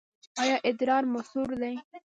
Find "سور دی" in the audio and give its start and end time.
1.29-1.75